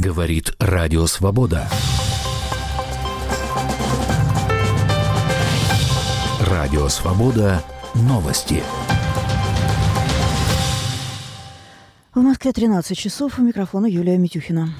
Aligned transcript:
Говорит 0.00 0.54
Радио 0.58 1.04
Свобода. 1.04 1.68
Радио 6.40 6.88
Свобода. 6.88 7.62
Новости. 7.94 8.62
В 12.14 12.20
Москве 12.22 12.52
13 12.52 12.96
часов. 12.96 13.38
У 13.38 13.42
микрофона 13.42 13.84
Юлия 13.84 14.16
Митюхина. 14.16 14.70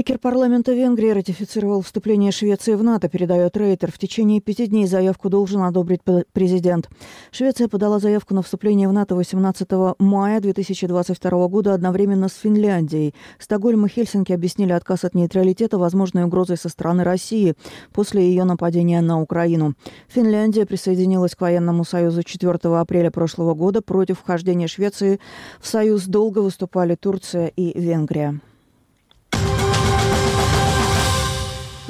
Спикер 0.00 0.18
парламента 0.18 0.72
Венгрии 0.72 1.10
ратифицировал 1.10 1.82
вступление 1.82 2.32
Швеции 2.32 2.72
в 2.72 2.82
НАТО, 2.82 3.10
передает 3.10 3.54
Рейтер. 3.54 3.92
В 3.92 3.98
течение 3.98 4.40
пяти 4.40 4.66
дней 4.66 4.86
заявку 4.86 5.28
должен 5.28 5.60
одобрить 5.60 6.00
президент. 6.32 6.88
Швеция 7.32 7.68
подала 7.68 7.98
заявку 7.98 8.32
на 8.34 8.40
вступление 8.40 8.88
в 8.88 8.94
НАТО 8.94 9.14
18 9.14 9.68
мая 9.98 10.40
2022 10.40 11.48
года 11.48 11.74
одновременно 11.74 12.30
с 12.30 12.34
Финляндией. 12.36 13.14
Стокгольм 13.38 13.84
и 13.84 13.90
Хельсинки 13.90 14.32
объяснили 14.32 14.72
отказ 14.72 15.04
от 15.04 15.14
нейтралитета 15.14 15.76
возможной 15.76 16.24
угрозой 16.24 16.56
со 16.56 16.70
стороны 16.70 17.04
России 17.04 17.54
после 17.92 18.26
ее 18.26 18.44
нападения 18.44 19.02
на 19.02 19.20
Украину. 19.20 19.74
Финляндия 20.08 20.64
присоединилась 20.64 21.34
к 21.34 21.42
военному 21.42 21.84
союзу 21.84 22.22
4 22.22 22.54
апреля 22.54 23.10
прошлого 23.10 23.52
года. 23.52 23.82
Против 23.82 24.20
вхождения 24.20 24.66
Швеции 24.66 25.20
в 25.60 25.68
союз 25.68 26.06
долго 26.06 26.38
выступали 26.38 26.94
Турция 26.94 27.48
и 27.48 27.78
Венгрия. 27.78 28.40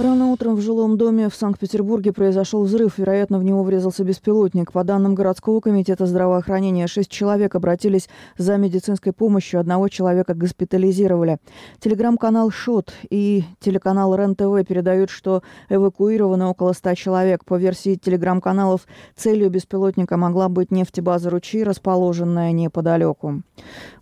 Рано 0.02 0.32
утром 0.32 0.54
в 0.54 0.62
жилом 0.62 0.96
доме 0.96 1.28
в 1.28 1.34
Санкт-Петербурге 1.34 2.14
произошел 2.14 2.64
взрыв. 2.64 2.96
Вероятно, 2.96 3.38
в 3.38 3.44
него 3.44 3.62
врезался 3.62 4.02
беспилотник. 4.02 4.72
По 4.72 4.82
данным 4.82 5.14
городского 5.14 5.60
комитета 5.60 6.06
здравоохранения, 6.06 6.86
шесть 6.86 7.10
человек 7.10 7.54
обратились 7.54 8.08
за 8.38 8.56
медицинской 8.56 9.12
помощью. 9.12 9.60
Одного 9.60 9.88
человека 9.88 10.32
госпитализировали. 10.32 11.36
Телеграм-канал 11.80 12.50
«Шот» 12.50 12.94
и 13.10 13.44
телеканал 13.60 14.14
РЕН-ТВ 14.14 14.66
передают, 14.66 15.10
что 15.10 15.42
эвакуировано 15.68 16.48
около 16.48 16.72
ста 16.72 16.94
человек. 16.94 17.44
По 17.44 17.58
версии 17.58 17.96
телеграм-каналов, 17.96 18.86
целью 19.16 19.50
беспилотника 19.50 20.16
могла 20.16 20.48
быть 20.48 20.70
нефтебаза 20.70 21.28
«Ручьи», 21.28 21.62
расположенная 21.62 22.52
неподалеку. 22.52 23.42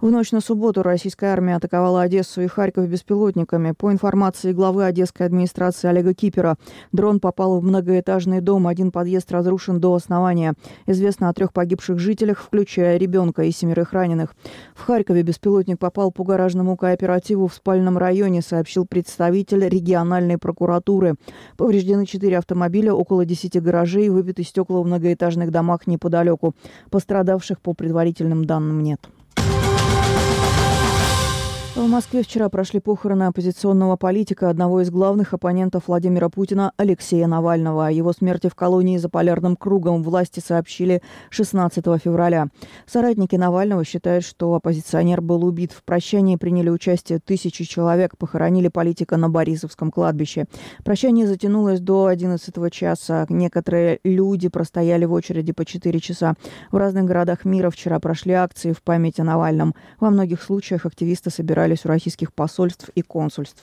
В 0.00 0.08
ночь 0.12 0.30
на 0.30 0.40
субботу 0.40 0.84
российская 0.84 1.32
армия 1.32 1.56
атаковала 1.56 2.02
Одессу 2.02 2.40
и 2.42 2.46
Харьков 2.46 2.86
беспилотниками. 2.86 3.72
По 3.72 3.90
информации 3.90 4.52
главы 4.52 4.84
Одесской 4.84 5.26
администрации 5.26 5.87
Олега 5.88 6.14
Кипера. 6.14 6.56
Дрон 6.92 7.20
попал 7.20 7.58
в 7.58 7.64
многоэтажный 7.64 8.40
дом. 8.40 8.66
Один 8.66 8.90
подъезд 8.90 9.30
разрушен 9.32 9.80
до 9.80 9.94
основания. 9.94 10.54
Известно 10.86 11.28
о 11.28 11.32
трех 11.32 11.52
погибших 11.52 11.98
жителях, 11.98 12.40
включая 12.40 12.96
ребенка 12.96 13.42
и 13.42 13.50
семерых 13.50 13.92
раненых. 13.92 14.34
В 14.74 14.84
Харькове 14.84 15.22
беспилотник 15.22 15.78
попал 15.78 16.12
по 16.12 16.24
гаражному 16.24 16.76
кооперативу 16.76 17.48
в 17.48 17.54
спальном 17.54 17.98
районе, 17.98 18.42
сообщил 18.42 18.86
представитель 18.86 19.68
региональной 19.68 20.38
прокуратуры. 20.38 21.14
Повреждены 21.56 22.06
четыре 22.06 22.38
автомобиля, 22.38 22.92
около 22.92 23.24
десяти 23.24 23.60
гаражей, 23.60 24.08
выбиты 24.08 24.42
стекла 24.42 24.80
в 24.80 24.86
многоэтажных 24.86 25.50
домах 25.50 25.86
неподалеку. 25.86 26.54
Пострадавших 26.90 27.60
по 27.60 27.74
предварительным 27.74 28.44
данным 28.44 28.82
нет. 28.82 29.08
В 31.78 31.86
Москве 31.86 32.24
вчера 32.24 32.48
прошли 32.48 32.80
похороны 32.80 33.22
оппозиционного 33.22 33.94
политика, 33.94 34.50
одного 34.50 34.80
из 34.80 34.90
главных 34.90 35.32
оппонентов 35.32 35.84
Владимира 35.86 36.28
Путина 36.28 36.72
Алексея 36.76 37.28
Навального. 37.28 37.86
О 37.86 37.90
его 37.92 38.12
смерти 38.12 38.48
в 38.48 38.56
колонии 38.56 38.98
за 38.98 39.08
полярным 39.08 39.54
кругом 39.54 40.02
власти 40.02 40.42
сообщили 40.44 41.02
16 41.30 41.84
февраля. 42.02 42.48
Соратники 42.84 43.36
Навального 43.36 43.84
считают, 43.84 44.24
что 44.24 44.54
оппозиционер 44.54 45.20
был 45.20 45.44
убит. 45.44 45.70
В 45.70 45.84
прощании 45.84 46.34
приняли 46.34 46.68
участие 46.68 47.20
тысячи 47.20 47.62
человек, 47.62 48.18
похоронили 48.18 48.66
политика 48.66 49.16
на 49.16 49.30
Борисовском 49.30 49.92
кладбище. 49.92 50.46
Прощание 50.84 51.28
затянулось 51.28 51.78
до 51.78 52.06
11 52.06 52.72
часа. 52.72 53.24
Некоторые 53.28 54.00
люди 54.02 54.48
простояли 54.48 55.04
в 55.04 55.12
очереди 55.12 55.52
по 55.52 55.64
4 55.64 56.00
часа. 56.00 56.34
В 56.72 56.76
разных 56.76 57.04
городах 57.04 57.44
мира 57.44 57.70
вчера 57.70 58.00
прошли 58.00 58.32
акции 58.32 58.72
в 58.72 58.82
память 58.82 59.20
о 59.20 59.24
Навальном. 59.24 59.76
Во 60.00 60.10
многих 60.10 60.42
случаях 60.42 60.84
активисты 60.84 61.30
собирались 61.30 61.67
собирались 61.68 61.84
у 61.84 61.88
российских 61.88 62.32
посольств 62.32 62.88
и 62.94 63.02
консульств. 63.02 63.62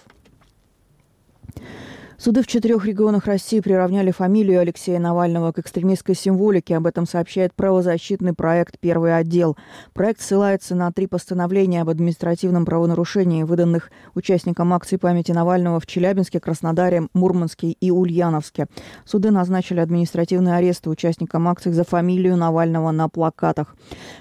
Суды 2.18 2.42
в 2.42 2.48
четырех 2.48 2.86
регионах 2.86 3.26
России 3.26 3.59
приравняли 3.59 4.12
фамилию 4.12 4.62
Алексея 4.62 5.00
Навального 5.00 5.52
к 5.52 5.59
экстремистской 5.59 6.16
символике. 6.16 6.78
Об 6.78 6.88
этом 6.88 7.06
сообщает 7.06 7.53
правозащитный 7.53 8.31
проект 8.31 8.80
«Первый 8.80 9.18
отдел». 9.18 9.58
Проект 9.94 10.22
ссылается 10.22 10.75
на 10.75 10.94
три 10.94 11.08
постановления 11.08 11.81
об 11.81 11.90
административном 11.90 12.66
правонарушении, 12.66 13.44
выданных 13.44 13.92
участникам 14.14 14.74
акции 14.74 14.96
памяти 14.96 15.34
Навального 15.34 15.81
в 15.81 15.88
Челябинске, 15.88 16.40
Краснодаре, 16.40 17.09
Мурманске 17.14 17.72
и 17.72 17.92
Ульяновске. 17.92 18.68
Суды 19.04 19.30
назначили 19.31 19.81
административные 19.81 20.56
аресты 20.56 20.90
участникам 20.90 21.50
акций 21.50 21.74
за 21.74 21.84
фамилию 21.84 22.38
Навального 22.38 22.92
на 22.92 23.09
плакатах. 23.09 23.75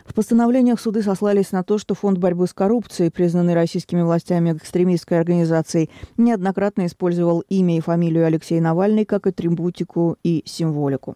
В 0.04 0.14
постановлениях 0.14 0.80
суды 0.80 1.00
сослались 1.00 1.52
на 1.52 1.62
то, 1.62 1.78
что 1.78 1.94
Фонд 1.94 2.18
борьбы 2.18 2.48
с 2.48 2.52
коррупцией, 2.52 3.10
признанный 3.10 3.54
российскими 3.54 4.02
властями 4.02 4.52
экстремистской 4.52 5.20
организацией, 5.20 5.90
неоднократно 6.16 6.86
использовал 6.86 7.44
имя 7.48 7.76
и 7.76 7.83
фамилию 7.84 8.26
Алексей 8.26 8.60
Навальный 8.60 9.04
как 9.04 9.26
атрибутику 9.26 10.16
и 10.24 10.42
символику. 10.46 11.14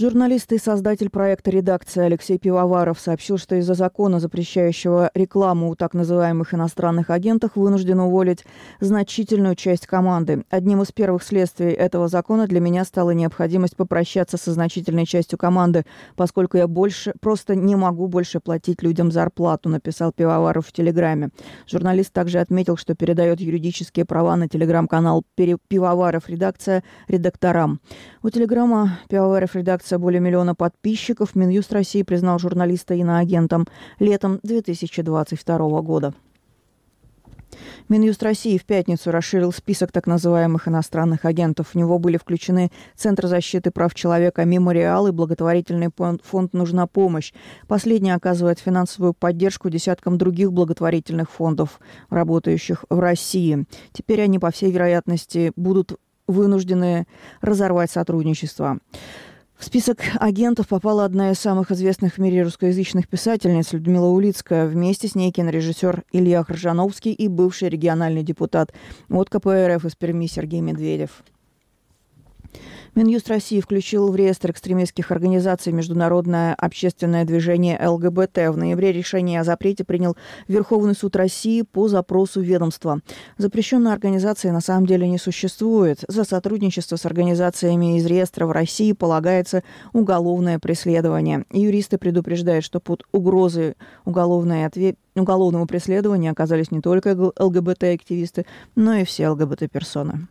Журналист 0.00 0.50
и 0.54 0.56
создатель 0.56 1.10
проекта 1.10 1.50
«Редакция» 1.50 2.06
Алексей 2.06 2.38
Пивоваров 2.38 2.98
сообщил, 2.98 3.36
что 3.36 3.56
из-за 3.56 3.74
закона, 3.74 4.18
запрещающего 4.18 5.10
рекламу 5.12 5.68
у 5.68 5.74
так 5.74 5.92
называемых 5.92 6.54
иностранных 6.54 7.10
агентов, 7.10 7.50
вынужден 7.54 8.00
уволить 8.00 8.46
значительную 8.80 9.56
часть 9.56 9.86
команды. 9.86 10.46
Одним 10.48 10.80
из 10.80 10.90
первых 10.90 11.22
следствий 11.22 11.72
этого 11.72 12.08
закона 12.08 12.46
для 12.46 12.60
меня 12.60 12.86
стала 12.86 13.10
необходимость 13.10 13.76
попрощаться 13.76 14.38
со 14.38 14.52
значительной 14.52 15.04
частью 15.04 15.38
команды, 15.38 15.84
поскольку 16.16 16.56
я 16.56 16.66
больше 16.66 17.12
просто 17.20 17.54
не 17.54 17.76
могу 17.76 18.08
больше 18.08 18.40
платить 18.40 18.82
людям 18.82 19.12
зарплату, 19.12 19.68
написал 19.68 20.12
Пивоваров 20.12 20.68
в 20.68 20.72
Телеграме. 20.72 21.28
Журналист 21.66 22.10
также 22.14 22.38
отметил, 22.38 22.78
что 22.78 22.94
передает 22.94 23.42
юридические 23.42 24.06
права 24.06 24.34
на 24.36 24.48
телеграм-канал 24.48 25.26
Пивоваров 25.36 26.30
«Редакция» 26.30 26.84
редакторам. 27.06 27.82
У 28.22 28.30
Телеграма 28.30 28.98
Пивоваров 29.10 29.54
«Редакция» 29.56 29.89
акция 29.90 29.98
более 29.98 30.20
миллиона 30.20 30.54
подписчиков. 30.54 31.34
Минюст 31.34 31.72
России 31.72 32.04
признал 32.04 32.38
журналиста 32.38 32.94
иноагентом 32.94 33.66
летом 33.98 34.38
2022 34.44 35.82
года. 35.82 36.14
Минюст 37.88 38.22
России 38.22 38.56
в 38.56 38.64
пятницу 38.64 39.10
расширил 39.10 39.52
список 39.52 39.90
так 39.90 40.06
называемых 40.06 40.68
иностранных 40.68 41.24
агентов. 41.24 41.70
В 41.72 41.74
него 41.74 41.98
были 41.98 42.18
включены 42.18 42.70
Центр 42.94 43.26
защиты 43.26 43.72
прав 43.72 43.92
человека 43.94 44.44
«Мемориал» 44.44 45.08
и 45.08 45.10
благотворительный 45.10 45.90
фонд 46.22 46.52
«Нужна 46.52 46.86
помощь». 46.86 47.32
Последний 47.66 48.12
оказывает 48.12 48.60
финансовую 48.60 49.12
поддержку 49.14 49.70
десяткам 49.70 50.18
других 50.18 50.52
благотворительных 50.52 51.28
фондов, 51.28 51.80
работающих 52.10 52.84
в 52.88 53.00
России. 53.00 53.64
Теперь 53.92 54.22
они, 54.22 54.38
по 54.38 54.52
всей 54.52 54.70
вероятности, 54.70 55.52
будут 55.56 55.98
вынуждены 56.28 57.06
разорвать 57.40 57.90
сотрудничество. 57.90 58.78
В 59.60 59.64
список 59.66 59.98
агентов 60.18 60.68
попала 60.68 61.04
одна 61.04 61.32
из 61.32 61.38
самых 61.38 61.70
известных 61.70 62.14
в 62.14 62.18
мире 62.18 62.44
русскоязычных 62.44 63.06
писательниц 63.06 63.74
Людмила 63.74 64.06
Улицкая. 64.06 64.66
Вместе 64.66 65.06
с 65.06 65.14
ней 65.14 65.30
кинорежиссер 65.30 66.04
Илья 66.12 66.42
Хржановский 66.42 67.12
и 67.12 67.28
бывший 67.28 67.68
региональный 67.68 68.22
депутат 68.22 68.72
от 69.10 69.28
КПРФ 69.28 69.84
из 69.84 69.94
Перми 69.96 70.28
Сергей 70.28 70.62
Медведев. 70.62 71.22
Минюст 72.96 73.28
России 73.28 73.60
включил 73.60 74.10
в 74.10 74.16
реестр 74.16 74.50
экстремистских 74.50 75.12
организаций 75.12 75.72
Международное 75.72 76.54
общественное 76.54 77.24
движение 77.24 77.78
ЛГБТ. 77.80 78.48
В 78.48 78.56
ноябре 78.56 78.90
решение 78.90 79.40
о 79.40 79.44
запрете 79.44 79.84
принял 79.84 80.16
Верховный 80.48 80.96
суд 80.96 81.14
России 81.14 81.62
по 81.62 81.86
запросу 81.86 82.40
ведомства. 82.40 83.00
Запрещенной 83.38 83.92
организации 83.92 84.50
на 84.50 84.60
самом 84.60 84.86
деле 84.86 85.08
не 85.08 85.18
существует. 85.18 86.04
За 86.08 86.24
сотрудничество 86.24 86.96
с 86.96 87.06
организациями 87.06 87.96
из 87.96 88.06
реестра 88.06 88.46
в 88.46 88.50
России 88.50 88.92
полагается 88.92 89.62
уголовное 89.92 90.58
преследование. 90.58 91.44
Юристы 91.52 91.96
предупреждают, 91.96 92.64
что 92.64 92.80
под 92.80 93.04
угрозой 93.12 93.74
уголовной 94.04 94.66
ответ 94.66 94.96
уголовного 95.14 95.66
преследования 95.66 96.30
оказались 96.30 96.70
не 96.70 96.80
только 96.80 97.16
ЛГБТ-активисты, 97.38 98.46
но 98.74 98.94
и 98.94 99.04
все 99.04 99.28
ЛГБТ-персоны. 99.28 100.28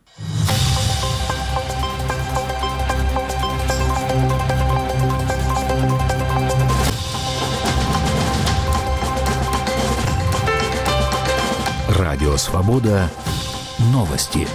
Радио 12.00 12.38
«Свобода». 12.38 13.10
Новости. 13.92 14.48